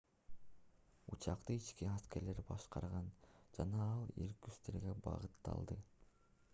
учакты 1.15 1.57
ички 1.57 1.89
аскерлер 1.89 2.39
башкарган 2.49 3.13
жана 3.59 3.85
ал 3.93 4.09
иркутскиге 4.27 4.95
багытталды 5.09 5.81